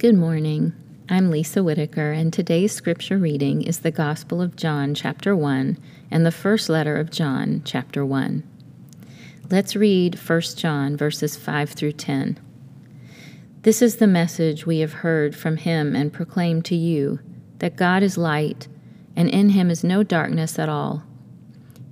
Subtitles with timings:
[0.00, 0.72] Good morning.
[1.10, 5.76] I'm Lisa Whitaker, and today's scripture reading is the Gospel of John, chapter 1,
[6.10, 8.42] and the first letter of John, chapter 1.
[9.50, 12.38] Let's read 1 John, verses 5 through 10.
[13.60, 17.20] This is the message we have heard from him and proclaimed to you
[17.58, 18.68] that God is light,
[19.14, 21.02] and in him is no darkness at all.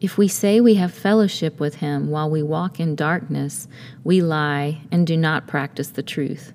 [0.00, 3.68] If we say we have fellowship with him while we walk in darkness,
[4.02, 6.54] we lie and do not practice the truth.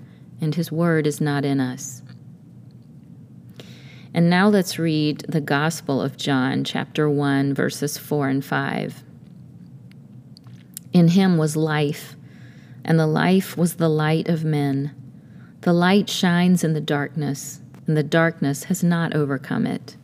[0.41, 2.01] and his word is not in us.
[4.13, 9.03] And now let's read the Gospel of John, chapter 1, verses 4 and 5.
[10.91, 12.15] In him was life,
[12.83, 14.93] and the life was the light of men.
[15.61, 19.95] The light shines in the darkness, and the darkness has not overcome it.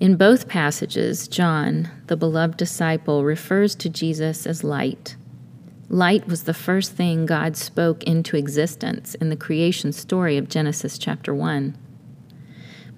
[0.00, 5.16] In both passages, John, the beloved disciple, refers to Jesus as light.
[5.90, 10.98] Light was the first thing God spoke into existence in the creation story of Genesis
[10.98, 11.74] chapter 1.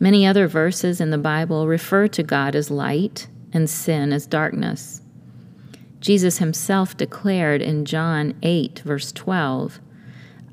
[0.00, 5.02] Many other verses in the Bible refer to God as light and sin as darkness.
[6.00, 9.78] Jesus himself declared in John 8, verse 12,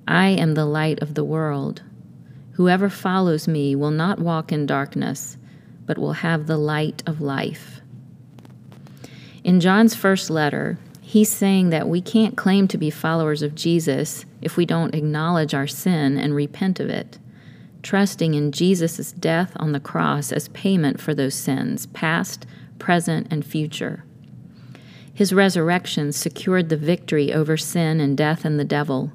[0.07, 1.81] I am the light of the world.
[2.51, 5.37] Whoever follows me will not walk in darkness,
[5.87, 7.81] but will have the light of life.
[9.43, 10.77] In John's first letter,
[11.07, 15.53] he's saying that we can't claim to be followers of Jesus if we don't acknowledge
[15.53, 17.17] our sin and repent of it,
[17.81, 22.45] trusting in Jesus' death on the cross as payment for those sins, past,
[22.77, 24.03] present, and future.
[25.13, 29.13] His resurrection secured the victory over sin and death and the devil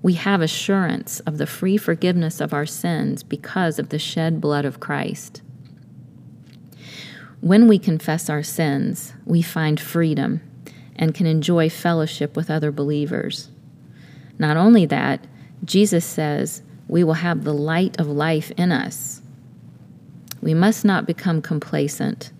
[0.00, 4.64] we have assurance of the free forgiveness of our sins because of the shed blood
[4.64, 5.42] of Christ.
[7.40, 10.40] When we confess our sins, we find freedom
[10.98, 13.48] and can enjoy fellowship with other believers.
[14.38, 15.26] Not only that,
[15.64, 19.22] Jesus says we will have the light of life in us.
[20.40, 22.32] We must not become complacent.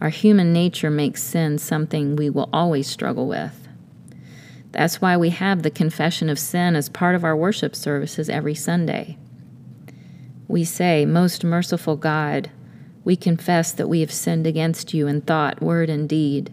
[0.00, 3.66] Our human nature makes sin something we will always struggle with.
[4.72, 8.54] That's why we have the confession of sin as part of our worship services every
[8.54, 9.16] Sunday.
[10.48, 12.50] We say, Most merciful God,
[13.02, 16.52] we confess that we have sinned against you in thought, word, and deed,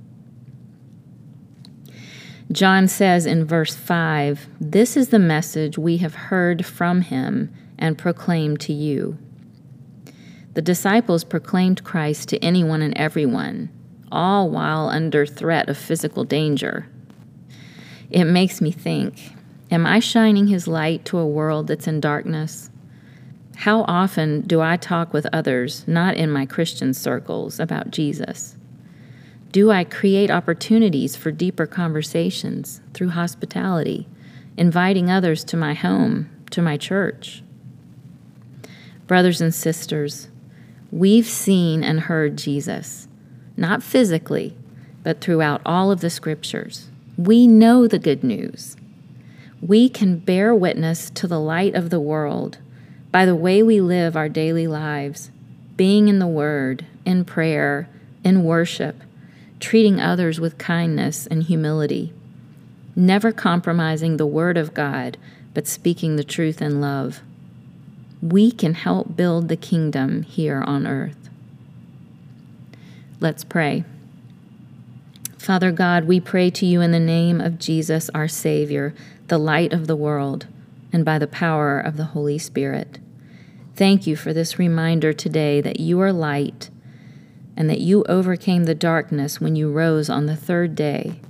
[2.51, 7.97] John says in verse 5 This is the message we have heard from him and
[7.97, 9.17] proclaimed to you.
[10.53, 13.69] The disciples proclaimed Christ to anyone and everyone,
[14.11, 16.87] all while under threat of physical danger.
[18.09, 19.33] It makes me think
[19.69, 22.69] Am I shining his light to a world that's in darkness?
[23.55, 28.57] How often do I talk with others, not in my Christian circles, about Jesus?
[29.51, 34.07] Do I create opportunities for deeper conversations through hospitality,
[34.55, 37.43] inviting others to my home, to my church?
[39.07, 40.29] Brothers and sisters,
[40.89, 43.09] we've seen and heard Jesus,
[43.57, 44.55] not physically,
[45.03, 46.89] but throughout all of the scriptures.
[47.17, 48.77] We know the good news
[49.61, 52.57] we can bear witness to the light of the world
[53.11, 55.29] by the way we live our daily lives,
[55.75, 57.87] being in the Word, in prayer,
[58.23, 58.95] in worship,
[59.61, 62.11] treating others with kindness and humility,
[62.95, 65.17] never compromising the Word of God,
[65.53, 67.21] but speaking the truth in love.
[68.21, 71.29] We can help build the kingdom here on earth.
[73.19, 73.85] Let's pray.
[75.37, 78.93] Father God, we pray to you in the name of Jesus, our Savior
[79.27, 80.45] the light of the world,
[80.91, 82.99] and by the power of the Holy Spirit.
[83.77, 86.69] Thank you for this reminder today that you are light
[87.61, 91.21] and that you overcame the darkness when you rose on the third day.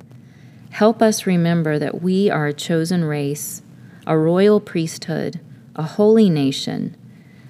[0.69, 3.61] Help us remember that we are a chosen race,
[4.07, 5.41] a royal priesthood,
[5.75, 6.95] a holy nation,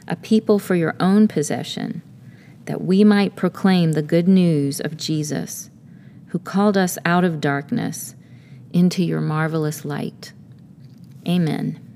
[0.07, 2.01] a people for your own possession,
[2.66, 5.69] that we might proclaim the good news of Jesus,
[6.30, 8.16] who called us out of darkness
[8.74, 10.33] into your marvelous light.
[11.28, 11.91] Amen.